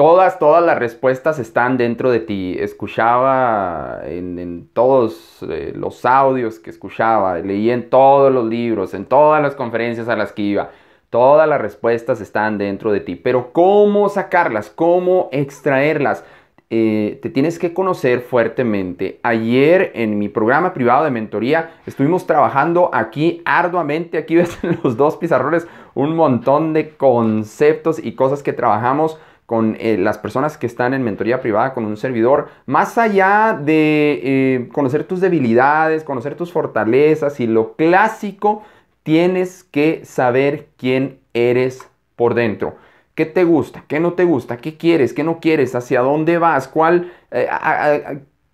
Todas, 0.00 0.38
todas 0.38 0.64
las 0.64 0.78
respuestas 0.78 1.38
están 1.38 1.76
dentro 1.76 2.10
de 2.10 2.20
ti. 2.20 2.56
Escuchaba 2.58 4.00
en, 4.06 4.70
todos 4.72 5.44
eh, 5.46 5.74
los 5.76 6.06
audios 6.06 6.58
que 6.58 6.70
escuchaba, 6.70 7.38
leí 7.40 7.70
en 7.70 7.90
todos 7.90 8.32
los 8.32 8.46
libros, 8.46 8.94
en 8.94 9.04
todas 9.04 9.42
las 9.42 9.54
conferencias 9.54 10.08
a 10.08 10.16
las 10.16 10.32
que 10.32 10.40
iba. 10.40 10.70
Todas 11.10 11.46
las 11.46 11.60
respuestas 11.60 12.22
están 12.22 12.56
dentro 12.56 12.92
de 12.92 13.00
ti. 13.00 13.14
Pero 13.14 13.52
¿cómo 13.52 14.08
sacarlas? 14.08 14.70
¿Cómo 14.70 15.28
extraerlas? 15.32 16.24
Eh, 16.70 17.18
te 17.20 17.28
tienes 17.28 17.58
que 17.58 17.74
conocer 17.74 18.20
fuertemente. 18.22 19.20
Ayer 19.22 19.92
en 19.94 20.18
mi 20.18 20.30
programa 20.30 20.72
privado 20.72 21.04
de 21.04 21.10
mentoría 21.10 21.72
estuvimos 21.84 22.26
trabajando 22.26 22.88
aquí 22.94 23.42
arduamente. 23.44 24.16
Aquí 24.16 24.34
ves 24.36 24.58
los 24.82 24.96
dos 24.96 25.18
pizarrones 25.18 25.68
un 25.94 26.16
montón 26.16 26.72
de 26.72 26.96
conceptos 26.96 28.02
y 28.02 28.12
cosas 28.14 28.42
que 28.42 28.54
trabajamos 28.54 29.18
con 29.50 29.76
eh, 29.80 29.96
las 29.98 30.16
personas 30.16 30.56
que 30.56 30.68
están 30.68 30.94
en 30.94 31.02
mentoría 31.02 31.40
privada 31.40 31.74
con 31.74 31.84
un 31.84 31.96
servidor, 31.96 32.50
más 32.66 32.96
allá 32.98 33.60
de 33.60 34.20
eh, 34.22 34.68
conocer 34.72 35.02
tus 35.02 35.20
debilidades, 35.20 36.04
conocer 36.04 36.36
tus 36.36 36.52
fortalezas 36.52 37.40
y 37.40 37.48
lo 37.48 37.74
clásico, 37.74 38.62
tienes 39.02 39.64
que 39.64 40.04
saber 40.04 40.68
quién 40.76 41.18
eres 41.34 41.80
por 42.14 42.34
dentro. 42.34 42.76
¿Qué 43.16 43.26
te 43.26 43.42
gusta? 43.42 43.84
¿Qué 43.88 43.98
no 43.98 44.12
te 44.12 44.22
gusta? 44.22 44.58
¿Qué 44.58 44.76
quieres? 44.76 45.12
¿Qué 45.12 45.24
no 45.24 45.40
quieres? 45.40 45.74
¿Hacia 45.74 46.02
dónde 46.02 46.38
vas? 46.38 46.68
¿Cuál, 46.68 47.10
eh, 47.32 47.48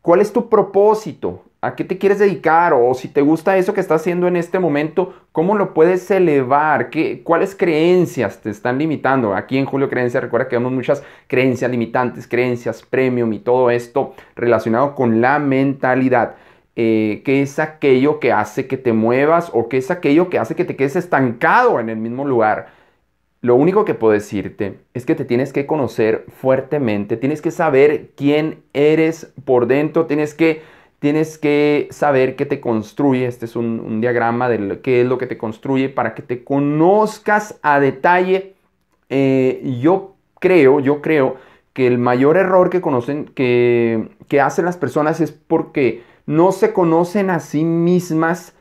¿cuál 0.00 0.20
es 0.20 0.32
tu 0.32 0.48
propósito? 0.48 1.42
¿A 1.64 1.76
qué 1.76 1.84
te 1.84 1.96
quieres 1.96 2.18
dedicar? 2.18 2.74
O 2.74 2.92
si 2.92 3.08
te 3.08 3.22
gusta 3.22 3.56
eso 3.56 3.72
que 3.72 3.80
estás 3.80 4.02
haciendo 4.02 4.28
en 4.28 4.36
este 4.36 4.58
momento, 4.58 5.14
¿cómo 5.32 5.56
lo 5.56 5.72
puedes 5.72 6.10
elevar? 6.10 6.90
¿Qué, 6.90 7.22
¿Cuáles 7.22 7.54
creencias 7.54 8.42
te 8.42 8.50
están 8.50 8.78
limitando? 8.78 9.34
Aquí 9.34 9.56
en 9.56 9.64
Julio 9.64 9.88
Creencias, 9.88 10.22
recuerda 10.22 10.48
que 10.48 10.56
vemos 10.56 10.72
muchas 10.72 11.02
creencias 11.26 11.70
limitantes, 11.70 12.28
creencias 12.28 12.82
premium 12.82 13.32
y 13.32 13.38
todo 13.38 13.70
esto 13.70 14.14
relacionado 14.36 14.94
con 14.94 15.22
la 15.22 15.38
mentalidad. 15.38 16.34
Eh, 16.76 17.22
¿Qué 17.24 17.40
es 17.40 17.58
aquello 17.58 18.20
que 18.20 18.32
hace 18.32 18.66
que 18.66 18.76
te 18.76 18.92
muevas 18.92 19.50
o 19.54 19.68
qué 19.68 19.78
es 19.78 19.90
aquello 19.90 20.28
que 20.28 20.38
hace 20.38 20.54
que 20.54 20.66
te 20.66 20.76
quedes 20.76 20.96
estancado 20.96 21.80
en 21.80 21.88
el 21.88 21.96
mismo 21.96 22.26
lugar? 22.26 22.66
Lo 23.40 23.56
único 23.56 23.84
que 23.84 23.94
puedo 23.94 24.12
decirte 24.12 24.80
es 24.92 25.06
que 25.06 25.14
te 25.14 25.24
tienes 25.24 25.52
que 25.52 25.66
conocer 25.66 26.24
fuertemente, 26.28 27.16
tienes 27.16 27.42
que 27.42 27.50
saber 27.50 28.10
quién 28.16 28.62
eres 28.72 29.32
por 29.44 29.66
dentro, 29.66 30.06
tienes 30.06 30.34
que 30.34 30.73
tienes 31.04 31.36
que 31.36 31.88
saber 31.90 32.34
qué 32.34 32.46
te 32.46 32.62
construye. 32.62 33.26
Este 33.26 33.44
es 33.44 33.56
un, 33.56 34.00
diagrama 34.00 34.48
de 34.48 34.80
qué 34.80 35.02
es 35.02 35.06
lo 35.06 35.18
que 35.18 35.26
te 35.26 35.36
construye 35.36 35.90
para 35.90 36.14
que 36.14 36.22
te 36.22 36.44
conozcas 36.44 37.58
a 37.60 37.78
detalle. 37.78 38.54
Eh, 39.10 39.78
yo 39.82 40.14
creo, 40.40 40.80
yo 40.80 41.02
creo 41.02 41.36
que 41.74 41.86
el 41.86 41.98
mayor 41.98 42.38
error 42.38 42.70
que 42.70 42.80
conocen, 42.80 43.26
que, 43.26 44.08
hacen 44.42 44.64
las 44.64 44.78
personas 44.78 45.20
es 45.20 45.30
porque 45.30 46.02
no 46.24 46.52
se 46.52 46.72
conocen 46.72 47.28
a 47.28 47.38
sí 47.40 47.64
mismas 47.64 48.54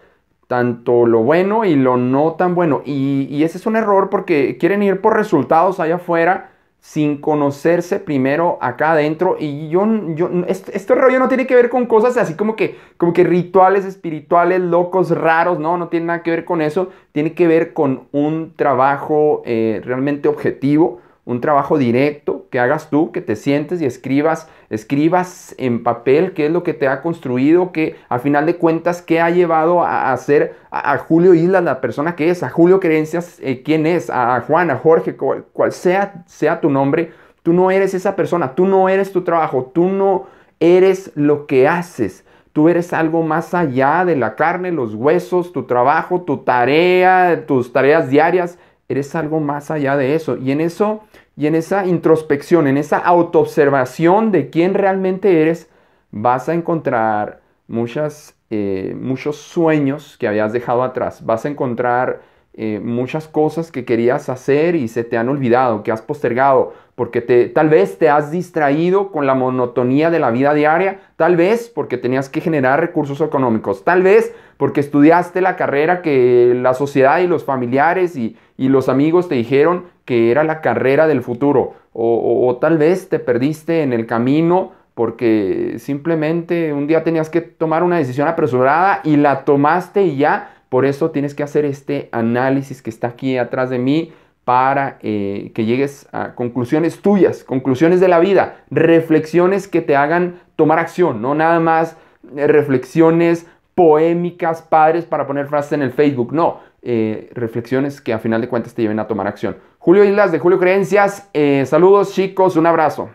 tanto 0.48 1.06
lo 1.06 1.24
bueno 1.24 1.64
y 1.64 1.78
lo 1.78 1.96
no 1.96 2.34
tan 2.34 2.56
bueno. 2.56 2.82
Y, 2.84 3.26
y 3.32 3.46
ese 3.46 3.58
es 3.58 3.66
un 3.66 3.78
error 3.78 4.10
porque 4.10 4.58
quieren 4.58 4.84
ir 4.84 5.00
por 5.00 5.16
resultados 5.16 5.80
allá 5.80 5.96
afuera 5.96 6.52
sin 6.84 7.22
conocerse 7.22 7.98
primero 7.98 8.58
acá 8.60 8.92
adentro. 8.92 9.38
Y 9.40 9.70
yo, 9.70 9.88
yo 10.16 10.30
este, 10.48 10.76
este, 10.76 10.94
rollo 10.96 11.18
no 11.18 11.30
tiene 11.30 11.48
que 11.48 11.56
ver 11.56 11.70
con 11.70 11.86
cosas 11.86 12.18
así 12.18 12.34
como 12.34 12.58
que, 12.58 12.78
como 12.98 13.14
que 13.14 13.24
rituales 13.24 13.86
espirituales 13.86 14.60
locos, 14.60 15.10
raros, 15.10 15.60
no, 15.60 15.78
no 15.78 15.88
tiene 15.88 16.08
nada 16.08 16.24
que 16.24 16.32
ver 16.32 16.44
con 16.44 16.62
eso. 16.62 16.90
Tiene 17.14 17.36
que 17.36 17.48
ver 17.48 17.72
con 17.72 18.10
un 18.12 18.52
trabajo 18.58 19.44
eh, 19.46 19.80
realmente 19.86 20.28
objetivo, 20.28 21.00
un 21.24 21.40
trabajo 21.40 21.78
directo 21.78 22.33
que 22.54 22.60
hagas 22.60 22.92
tú, 22.92 23.12
que 23.12 23.20
te 23.20 23.36
sientes 23.36 23.82
y 23.82 23.86
escribas, 23.86 24.48
escribas 24.70 25.56
en 25.58 25.82
papel 25.82 26.34
qué 26.34 26.46
es 26.46 26.52
lo 26.52 26.62
que 26.62 26.76
te 26.76 26.88
ha 26.88 27.02
construido, 27.02 27.72
que 27.72 27.96
a 28.10 28.20
final 28.20 28.46
de 28.46 28.58
cuentas 28.58 29.02
qué 29.02 29.20
ha 29.20 29.32
llevado 29.32 29.82
a, 29.82 30.14
hacer 30.14 30.56
a, 30.70 30.96
Julio 31.00 31.34
Islas 31.34 31.64
la 31.64 31.82
persona 31.82 32.16
que 32.16 32.30
es, 32.30 32.44
a 32.44 32.52
Julio 32.52 32.80
Creencias 32.80 33.40
eh, 33.42 33.64
quién 33.66 33.88
es, 33.88 34.12
a, 34.12 34.40
Juan, 34.42 34.70
a 34.70 34.78
Jorge, 34.78 35.16
cual, 35.16 35.46
cual, 35.52 35.72
sea, 35.72 36.24
sea 36.28 36.62
tu 36.62 36.70
nombre, 36.70 37.12
tú 37.42 37.54
no 37.54 37.72
eres 37.72 37.96
esa 37.96 38.16
persona, 38.16 38.54
tú 38.54 38.68
no 38.68 38.88
eres 38.88 39.12
tu 39.12 39.24
trabajo, 39.24 39.72
tú 39.74 39.90
no 39.90 40.28
eres 40.60 41.12
lo 41.16 41.48
que 41.48 41.68
haces. 41.68 42.24
Tú 42.52 42.70
eres 42.70 42.94
algo 42.94 43.24
más 43.24 43.56
allá 43.56 44.06
de 44.06 44.16
la 44.16 44.36
carne, 44.36 44.72
los 44.72 44.94
huesos, 44.94 45.54
tu 45.54 45.64
trabajo, 45.64 46.22
tu 46.22 46.38
tarea, 46.44 47.48
tus 47.48 47.74
tareas 47.74 48.12
diarias. 48.12 48.60
Eres 48.88 49.16
algo 49.16 49.40
más 49.40 49.72
allá 49.72 49.98
de 49.98 50.14
eso. 50.14 50.38
Y 50.38 50.52
en 50.52 50.62
eso 50.62 51.02
y 51.36 51.48
en 51.48 51.56
esa 51.56 51.86
introspección, 51.86 52.68
en 52.68 52.78
esa 52.78 52.98
autoobservación 52.98 54.32
de 54.32 54.50
quién 54.50 54.74
realmente 54.74 55.42
eres, 55.42 55.70
vas 56.12 56.48
a 56.48 56.54
encontrar 56.54 57.42
muchas, 57.68 58.36
eh, 58.50 58.96
muchos 59.00 59.38
sueños 59.38 60.18
que 60.20 60.28
habías 60.28 60.54
dejado 60.54 60.84
atrás. 60.84 61.26
Vas 61.26 61.46
a 61.46 61.50
encontrar 61.50 62.22
eh, 62.56 62.80
muchas 62.84 63.28
cosas 63.28 63.72
que 63.72 63.84
querías 63.84 64.30
hacer 64.30 64.76
y 64.76 64.88
se 64.88 65.04
te 65.04 65.18
han 65.18 65.28
olvidado, 65.28 65.82
que 65.82 65.92
has 65.92 66.04
postergado, 66.04 66.74
porque 66.94 67.20
te, 67.20 67.48
tal 67.48 67.70
vez 67.70 67.98
te 67.98 68.12
has 68.12 68.30
distraído 68.30 69.12
con 69.12 69.26
la 69.26 69.34
monotonía 69.34 70.12
de 70.12 70.20
la 70.20 70.30
vida 70.30 70.54
diaria, 70.54 71.00
tal 71.16 71.36
vez 71.36 71.72
porque 71.74 71.98
tenías 71.98 72.30
que 72.30 72.42
generar 72.42 72.80
recursos 72.80 73.22
económicos, 73.22 73.84
tal 73.84 74.04
vez 74.04 74.36
porque 74.58 74.82
estudiaste 74.82 75.42
la 75.42 75.56
carrera 75.56 76.04
que 76.04 76.54
la 76.56 76.76
sociedad 76.76 77.18
y 77.22 77.28
los 77.28 77.44
familiares 77.44 78.16
y, 78.16 78.38
y 78.56 78.70
los 78.70 78.88
amigos 78.88 79.28
te 79.28 79.34
dijeron 79.34 79.86
que 80.06 80.32
era 80.32 80.44
la 80.44 80.62
carrera 80.62 81.08
del 81.08 81.22
futuro. 81.22 81.74
O, 81.94 82.58
tal 82.60 82.78
vez 82.78 83.10
te 83.10 83.20
perdiste 83.20 83.84
en 83.84 83.94
el 83.94 84.08
camino 84.08 84.72
porque 84.96 85.76
simplemente 85.78 86.74
un 86.74 86.88
día 86.88 87.04
tenías 87.04 87.30
que 87.30 87.42
tomar 87.42 87.84
una 87.84 87.98
decisión 87.98 88.28
apresurada 88.28 89.02
y 89.04 89.18
la 89.18 89.46
tomaste 89.46 90.04
y 90.04 90.18
ya. 90.18 90.56
Por 90.70 90.86
eso 90.86 91.12
tienes 91.12 91.36
que 91.36 91.44
hacer 91.44 91.66
este 91.66 92.10
análisis 92.12 92.82
que 92.82 92.90
está 92.90 93.08
aquí 93.08 93.38
atrás 93.38 93.70
de 93.70 93.78
mí 93.78 94.12
para 94.44 94.98
eh, 95.02 95.52
que 95.54 95.66
llegues 95.66 96.08
a 96.12 96.36
conclusiones 96.36 97.02
tuyas, 97.02 97.44
conclusiones 97.44 98.00
de 98.00 98.08
la 98.08 98.20
vida, 98.20 98.58
reflexiones 98.70 99.68
que 99.68 99.82
te 99.82 99.96
hagan 99.96 100.42
tomar 100.56 100.80
acción, 100.80 101.22
no 101.22 101.34
nada 101.34 101.60
más 101.60 101.96
eh, 102.36 102.48
reflexiones 102.48 103.48
poémicas, 103.76 104.62
padres 104.62 105.06
para 105.06 105.26
poner 105.28 105.48
frases 105.48 105.74
en 105.74 105.82
el 105.82 105.92
Facebook, 105.92 106.34
no, 106.34 106.60
eh, 106.84 107.30
reflexiones 107.34 108.02
que 108.02 108.14
a 108.14 108.20
final 108.20 108.42
de 108.42 108.50
cuentas 108.50 108.74
te 108.74 108.82
lleven 108.82 109.00
a 109.00 109.08
tomar 109.08 109.26
acción. 109.26 109.58
Julio 109.80 110.04
Islas 110.04 110.32
de 110.32 110.40
Julio 110.40 110.60
Creencias, 110.60 111.30
eh, 111.34 111.66
saludos 111.66 112.14
chicos, 112.14 112.56
un 112.56 112.66
abrazo. 112.66 113.10